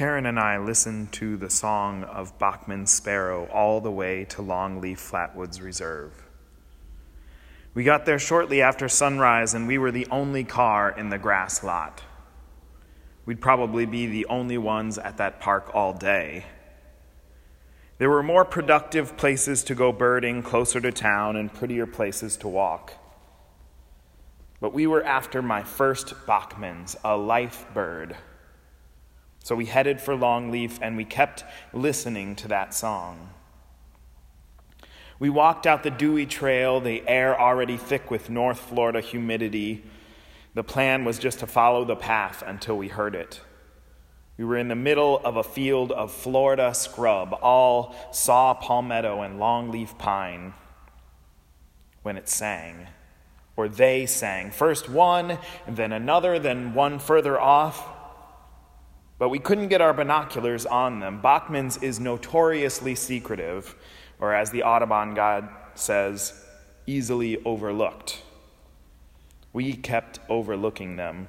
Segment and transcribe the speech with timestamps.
[0.00, 4.96] Karen and I listened to the song of Bachman's Sparrow all the way to Longleaf
[4.96, 6.14] Flatwoods Reserve.
[7.74, 11.62] We got there shortly after sunrise, and we were the only car in the grass
[11.62, 12.02] lot.
[13.26, 16.46] We'd probably be the only ones at that park all day.
[17.98, 22.48] There were more productive places to go birding closer to town and prettier places to
[22.48, 22.94] walk.
[24.60, 28.16] But we were after my first Bachman's, a life bird.
[29.42, 33.30] So we headed for Longleaf and we kept listening to that song.
[35.18, 39.84] We walked out the dewy trail, the air already thick with North Florida humidity.
[40.54, 43.40] The plan was just to follow the path until we heard it.
[44.36, 49.38] We were in the middle of a field of Florida scrub, all saw palmetto and
[49.38, 50.54] longleaf pine,
[52.02, 52.86] when it sang,
[53.56, 54.50] or they sang.
[54.50, 55.36] First one,
[55.66, 57.99] and then another, then one further off
[59.20, 61.20] but we couldn't get our binoculars on them.
[61.20, 63.76] Bachman's is notoriously secretive,
[64.18, 66.42] or as the Audubon guide says,
[66.86, 68.22] easily overlooked.
[69.52, 71.28] We kept overlooking them,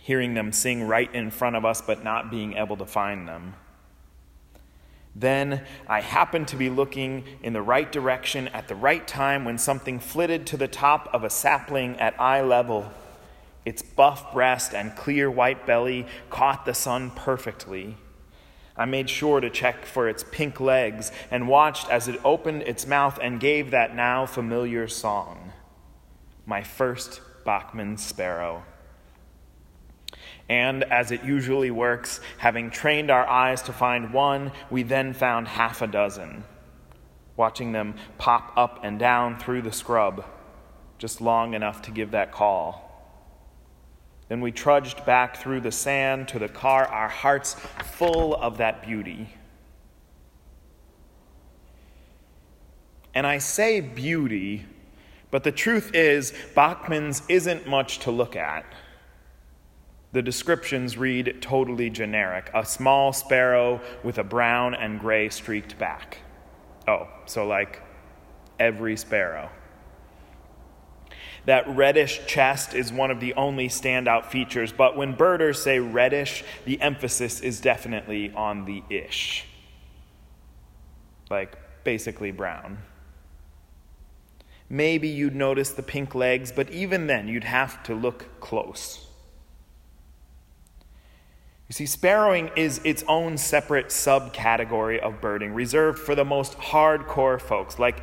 [0.00, 3.52] hearing them sing right in front of us, but not being able to find them.
[5.14, 9.58] Then I happened to be looking in the right direction at the right time when
[9.58, 12.90] something flitted to the top of a sapling at eye level
[13.64, 17.96] its buff breast and clear white belly caught the sun perfectly.
[18.76, 22.86] I made sure to check for its pink legs and watched as it opened its
[22.86, 25.52] mouth and gave that now familiar song.
[26.44, 28.64] My first Bachman sparrow.
[30.48, 35.48] And as it usually works, having trained our eyes to find one, we then found
[35.48, 36.44] half a dozen,
[37.36, 40.24] watching them pop up and down through the scrub,
[40.98, 42.93] just long enough to give that call.
[44.34, 48.84] Then we trudged back through the sand to the car, our hearts full of that
[48.84, 49.28] beauty.
[53.14, 54.66] And I say beauty,
[55.30, 58.64] but the truth is, Bachman's isn't much to look at.
[60.10, 66.18] The descriptions read totally generic a small sparrow with a brown and gray streaked back.
[66.88, 67.80] Oh, so like
[68.58, 69.48] every sparrow.
[71.46, 76.42] That reddish chest is one of the only standout features, but when birders say reddish,
[76.64, 79.46] the emphasis is definitely on the ish.
[81.30, 82.78] Like basically brown.
[84.70, 89.06] Maybe you'd notice the pink legs, but even then, you'd have to look close.
[91.68, 97.40] You see, sparrowing is its own separate subcategory of birding, reserved for the most hardcore
[97.40, 98.02] folks, like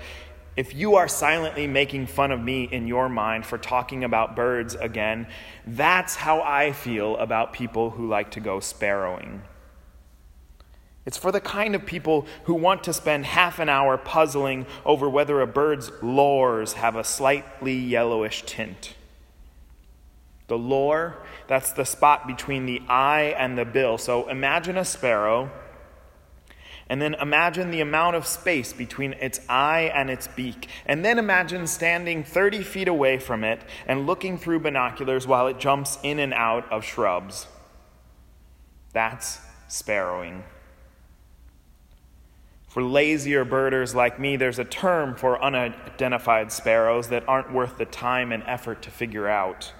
[0.55, 4.75] if you are silently making fun of me in your mind for talking about birds
[4.75, 5.27] again,
[5.65, 9.41] that's how I feel about people who like to go sparrowing.
[11.05, 15.09] It's for the kind of people who want to spend half an hour puzzling over
[15.09, 18.95] whether a bird's lores have a slightly yellowish tint.
[20.47, 23.97] The lore, that's the spot between the eye and the bill.
[23.97, 25.49] So imagine a sparrow
[26.91, 30.67] and then imagine the amount of space between its eye and its beak.
[30.85, 35.57] And then imagine standing 30 feet away from it and looking through binoculars while it
[35.57, 37.47] jumps in and out of shrubs.
[38.91, 40.43] That's sparrowing.
[42.67, 47.85] For lazier birders like me, there's a term for unidentified sparrows that aren't worth the
[47.85, 49.71] time and effort to figure out.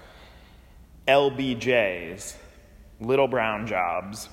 [1.06, 2.36] LBJs,
[3.00, 4.30] little brown jobs.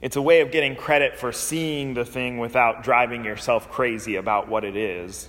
[0.00, 4.48] It's a way of getting credit for seeing the thing without driving yourself crazy about
[4.48, 5.28] what it is,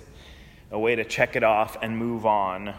[0.72, 2.74] a way to check it off and move on.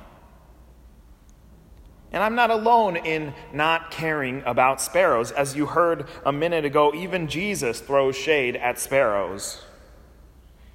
[2.13, 5.31] And I'm not alone in not caring about sparrows.
[5.31, 9.63] As you heard a minute ago, even Jesus throws shade at sparrows.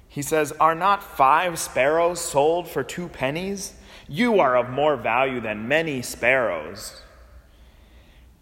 [0.08, 3.74] He says, Are not five sparrows sold for two pennies?
[4.08, 7.00] You are of more value than many sparrows.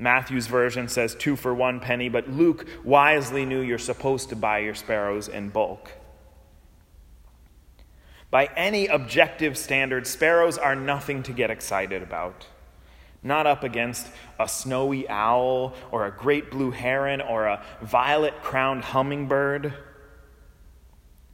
[0.02, 4.58] Matthew's version says two for one penny, but Luke wisely knew you're supposed to buy
[4.58, 5.92] your sparrows in bulk.
[8.30, 12.46] By any objective standard, sparrows are nothing to get excited about.
[13.22, 14.08] Not up against
[14.40, 19.74] a snowy owl or a great blue heron or a violet crowned hummingbird.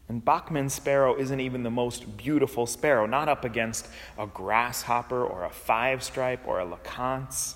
[0.09, 3.89] And Bachman's sparrow isn't even the most beautiful sparrow, not up against
[4.19, 7.55] a grasshopper or a five stripe or a LeConte.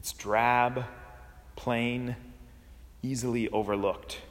[0.00, 0.84] It's drab,
[1.56, 2.16] plain,
[3.02, 4.22] easily overlooked.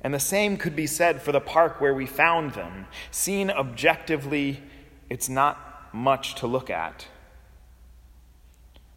[0.00, 2.86] And the same could be said for the park where we found them.
[3.12, 4.60] Seen objectively,
[5.08, 7.06] it's not much to look at.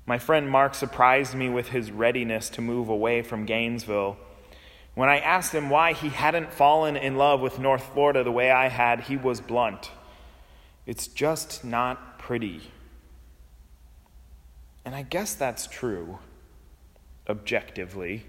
[0.08, 4.18] My friend Mark surprised me with his readiness to move away from Gainesville.
[4.96, 8.50] When I asked him why he hadn't fallen in love with North Florida the way
[8.50, 9.92] I had, he was blunt.
[10.88, 12.72] It's just not pretty.
[14.84, 16.20] And I guess that's true,
[17.30, 18.26] objectively.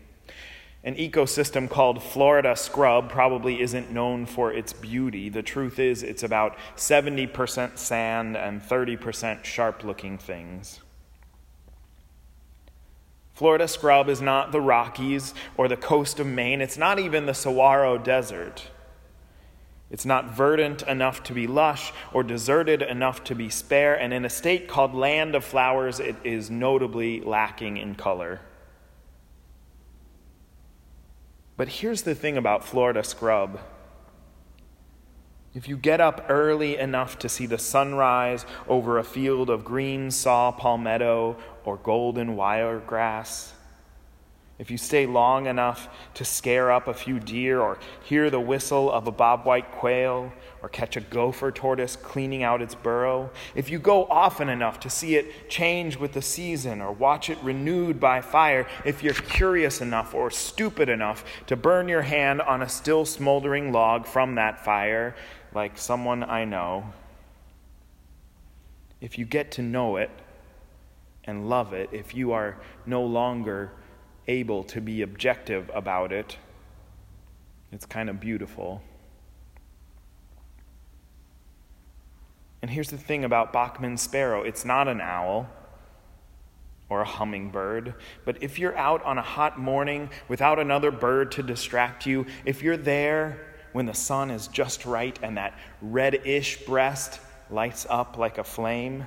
[0.85, 5.29] An ecosystem called Florida scrub probably isn't known for its beauty.
[5.29, 10.81] The truth is, it's about 70% sand and 30% sharp looking things.
[13.33, 17.33] Florida scrub is not the Rockies or the coast of Maine, it's not even the
[17.33, 18.69] Saguaro Desert.
[19.93, 24.25] It's not verdant enough to be lush or deserted enough to be spare, and in
[24.25, 28.41] a state called Land of Flowers, it is notably lacking in color.
[31.59, 33.61] But here's the thing about Florida scrub.
[35.55, 40.11] If you get up early enough to see the sunrise over a field of green
[40.11, 43.53] saw palmetto or golden wiregrass,
[44.63, 48.93] if you stay long enough to scare up a few deer or hear the whistle
[48.93, 50.33] of a bobwhite quail
[50.63, 54.89] or catch a gopher tortoise cleaning out its burrow, if you go often enough to
[54.89, 59.81] see it change with the season or watch it renewed by fire, if you're curious
[59.81, 64.65] enough or stupid enough to burn your hand on a still smoldering log from that
[64.65, 65.17] fire,
[65.53, 66.85] like someone I know,
[69.01, 70.11] if you get to know it
[71.25, 72.57] and love it, if you are
[72.87, 73.73] no longer
[74.29, 76.37] able to be objective about it,
[77.73, 78.83] it's kind of beautiful.
[82.61, 85.49] And here's the thing about Bachman's sparrow it's not an owl
[86.89, 91.43] or a hummingbird, but if you're out on a hot morning without another bird to
[91.43, 97.21] distract you, if you're there when the sun is just right and that reddish breast
[97.51, 99.07] lights up like a flame,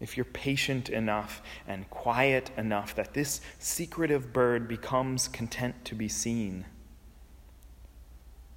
[0.00, 6.08] if you're patient enough and quiet enough that this secretive bird becomes content to be
[6.08, 6.66] seen,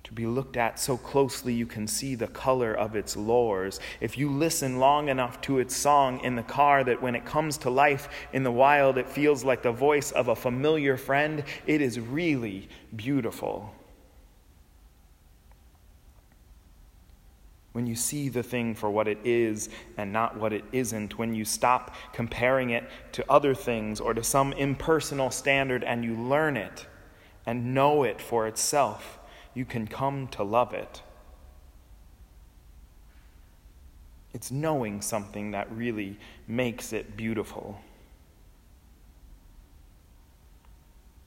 [0.03, 4.17] to be looked at so closely you can see the color of its lores, if
[4.17, 7.69] you listen long enough to its song in the car that when it comes to
[7.69, 11.99] life in the wild it feels like the voice of a familiar friend, it is
[11.99, 13.73] really beautiful.
[17.79, 21.33] When you see the thing for what it is and not what it isn't, when
[21.33, 22.83] you stop comparing it
[23.13, 26.85] to other things or to some impersonal standard and you learn it
[27.45, 29.17] and know it for itself,
[29.53, 31.01] you can come to love it.
[34.33, 37.79] It's knowing something that really makes it beautiful.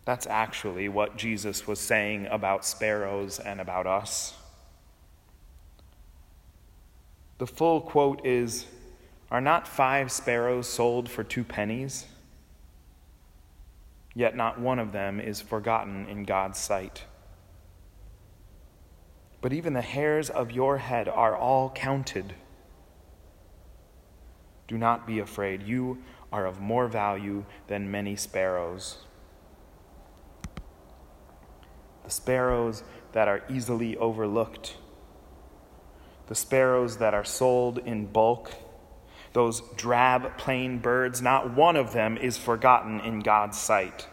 [0.04, 4.34] That's actually what Jesus was saying about sparrows and about us.
[7.42, 8.66] The full quote is
[9.28, 12.06] Are not five sparrows sold for two pennies?
[14.14, 17.02] Yet not one of them is forgotten in God's sight.
[19.40, 22.34] But even the hairs of your head are all counted.
[24.68, 25.64] Do not be afraid.
[25.64, 26.00] You
[26.32, 28.98] are of more value than many sparrows.
[32.04, 34.76] The sparrows that are easily overlooked
[36.32, 38.50] the sparrows that are sold in bulk,
[39.34, 44.08] those drab, plain birds, not one of them is forgotten in God's sight.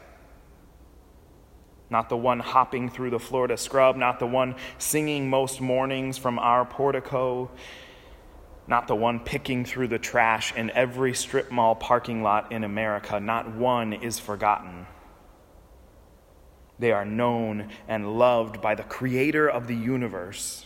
[1.89, 6.39] Not the one hopping through the Florida scrub, not the one singing most mornings from
[6.39, 7.49] our portico,
[8.67, 13.21] not the one picking through the trash in every strip mall parking lot in America.
[13.21, 14.87] Not one is forgotten.
[16.79, 20.65] They are known and loved by the creator of the universe.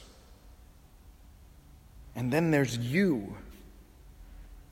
[2.15, 3.35] And then there's you.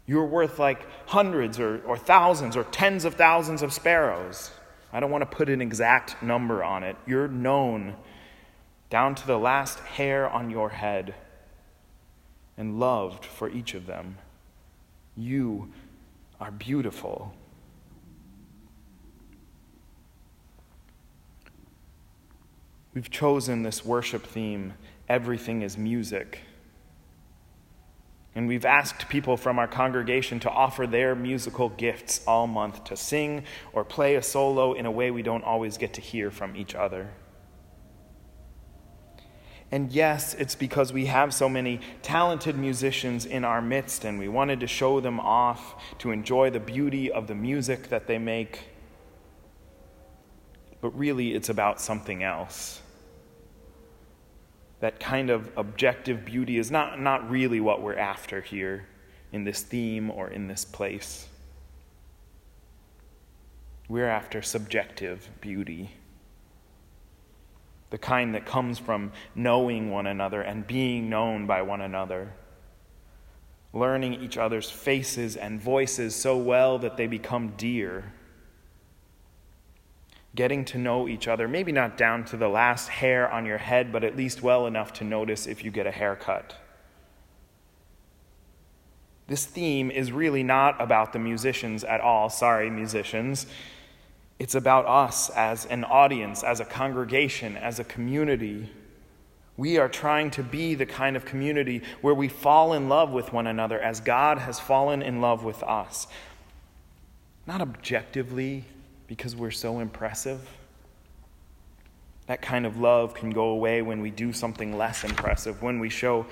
[0.05, 4.51] You're worth like hundreds or, or thousands or tens of thousands of sparrows.
[4.93, 6.97] I don't want to put an exact number on it.
[7.07, 7.95] You're known
[8.89, 11.15] down to the last hair on your head
[12.57, 14.17] and loved for each of them.
[15.15, 15.71] You
[16.39, 17.33] are beautiful.
[22.93, 24.73] We've chosen this worship theme,
[25.07, 26.41] Everything is Music.
[28.33, 32.95] And we've asked people from our congregation to offer their musical gifts all month to
[32.95, 36.55] sing or play a solo in a way we don't always get to hear from
[36.55, 37.09] each other.
[39.69, 44.27] And yes, it's because we have so many talented musicians in our midst and we
[44.27, 48.67] wanted to show them off, to enjoy the beauty of the music that they make.
[50.81, 52.81] But really, it's about something else
[54.81, 58.87] that kind of objective beauty is not, not really what we're after here
[59.31, 61.27] in this theme or in this place.
[63.87, 65.91] We're after subjective beauty.
[67.91, 72.33] The kind that comes from knowing one another and being known by one another.
[73.73, 78.13] Learning each other's faces and voices so well that they become dear.
[80.33, 83.91] Getting to know each other, maybe not down to the last hair on your head,
[83.91, 86.55] but at least well enough to notice if you get a haircut.
[89.27, 92.29] This theme is really not about the musicians at all.
[92.29, 93.45] Sorry, musicians.
[94.39, 98.69] It's about us as an audience, as a congregation, as a community.
[99.55, 103.31] We are trying to be the kind of community where we fall in love with
[103.31, 106.07] one another as God has fallen in love with us.
[107.45, 108.65] Not objectively,
[109.11, 110.39] because we're so impressive.
[112.27, 115.89] That kind of love can go away when we do something less impressive, when we
[115.89, 116.25] show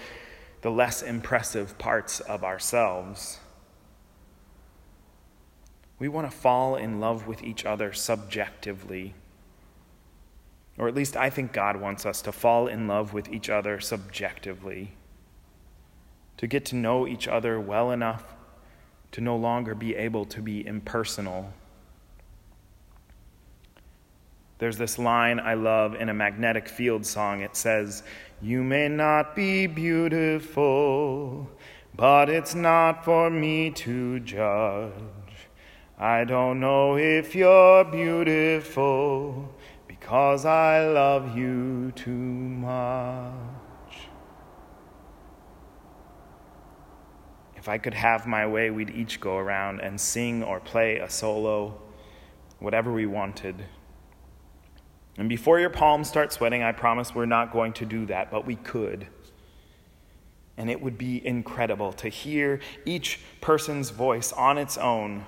[0.62, 3.40] the less impressive parts of ourselves.
[6.00, 9.14] We want to fall in love with each other subjectively.
[10.78, 13.82] Or at least I think God wants us to fall in love with each other
[13.82, 14.94] subjectively.
[16.38, 18.24] To get to know each other well enough
[19.12, 21.52] to no longer be able to be impersonal.
[24.60, 27.40] There's this line I love in a magnetic field song.
[27.40, 28.04] It says,
[28.42, 31.50] You may not be beautiful,
[31.96, 34.92] but it's not for me to judge.
[35.98, 39.50] I don't know if you're beautiful
[39.88, 43.34] because I love you too much.
[47.56, 51.10] If I could have my way, we'd each go around and sing or play a
[51.10, 51.80] solo,
[52.60, 53.64] whatever we wanted.
[55.20, 58.46] And before your palms start sweating, I promise we're not going to do that, but
[58.46, 59.06] we could.
[60.58, 65.26] And it would be incredible to hear each person's voice on its own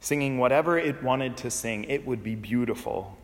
[0.00, 3.18] singing whatever it wanted to sing, it would be beautiful.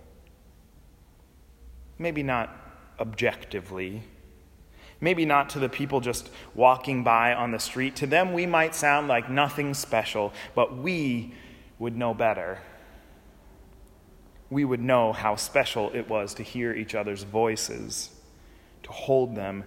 [1.99, 2.55] Maybe not
[3.01, 4.03] objectively.
[5.01, 7.97] Maybe not to the people just walking by on the street.
[7.97, 11.35] To them, we might sound like nothing special, but we
[11.79, 12.61] would know better.
[14.49, 18.11] We would know how special it was to hear each other's voices,
[18.85, 19.65] to hold them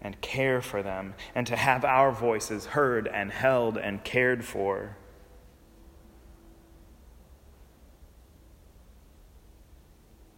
[0.00, 4.96] and care for them, and to have our voices heard and held and cared for.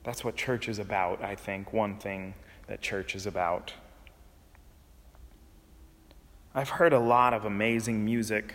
[0.02, 2.34] That's what church is about, I think, one thing
[2.66, 3.73] that church is about.
[6.54, 8.54] I've heard a lot of amazing music,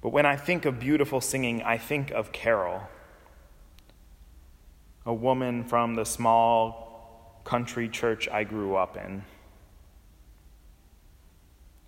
[0.00, 2.88] but when I think of beautiful singing, I think of Carol,
[5.10, 9.24] a woman from the small country church I grew up in.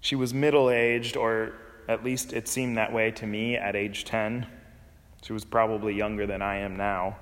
[0.00, 1.55] She was middle aged, or
[1.88, 4.47] at least it seemed that way to me at age 10.
[5.23, 7.17] She was probably younger than I am now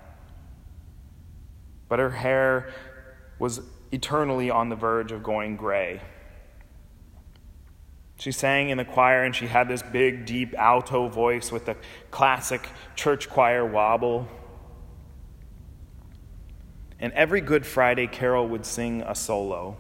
[1.91, 2.73] but her hair
[3.39, 3.61] was
[3.93, 6.01] eternally on the verge of going gray.
[8.17, 11.77] She sang in the choir and she had this big, deep alto voice with the
[12.11, 14.29] classic church choir wobble.
[17.01, 19.79] And every Good Friday, Carol would sing a solo.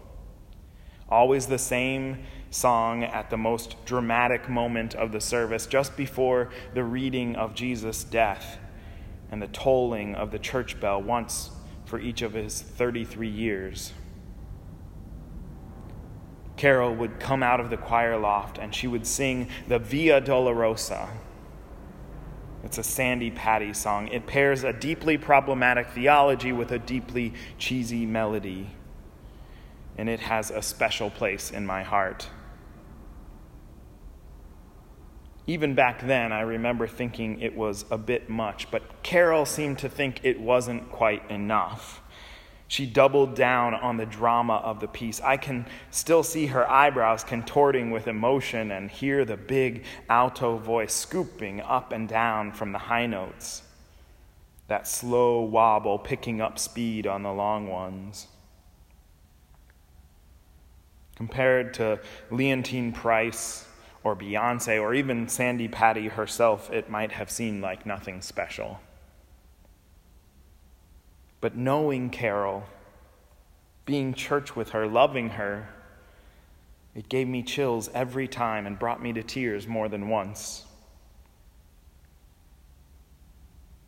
[1.08, 6.82] Always the same song at the most dramatic moment of the service, just before the
[6.82, 8.58] reading of Jesus' death
[9.30, 11.50] and the tolling of the church bell once
[11.84, 13.92] for each of his 33 years.
[16.56, 21.08] Carol would come out of the choir loft and she would sing the Via Dolorosa.
[22.62, 24.08] It's a Sandi Patty song.
[24.08, 28.70] It pairs a deeply problematic theology with a deeply cheesy melody.
[29.96, 32.28] And it has a special place in my heart.
[35.46, 39.88] Even back then, I remember thinking it was a bit much, but Carol seemed to
[39.88, 42.00] think it wasn't quite enough.
[42.70, 45.20] She doubled down on the drama of the piece.
[45.20, 50.94] I can still see her eyebrows contorting with emotion and hear the big alto voice
[50.94, 53.62] scooping up and down from the high notes.
[54.68, 58.28] That slow wobble picking up speed on the long ones.
[61.16, 61.98] Compared to
[62.30, 63.66] Leontyne Price,
[64.04, 68.78] or Beyonce or even Sandi Patty herself, it might have seemed like nothing special.
[71.40, 72.64] But knowing Carol,
[73.86, 75.68] being church with her, loving her,
[76.94, 80.64] it gave me chills every time and brought me to tears more than once.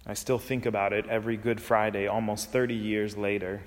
[0.06, 3.62] I still think about it every Good Friday, almost 30 years later.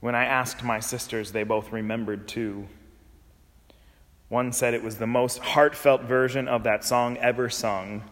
[0.00, 2.66] When I asked my sisters, they both remembered too.
[4.28, 8.02] One said it was the most heartfelt version of that song ever sung.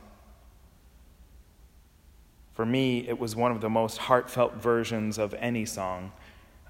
[2.60, 6.12] For me, it was one of the most heartfelt versions of any song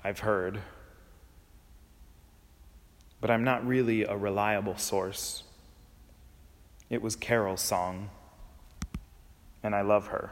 [0.04, 0.60] I've heard.
[3.20, 5.42] But I'm not really a reliable source.
[6.90, 8.10] It was Carol's song,
[9.64, 10.30] and I love her.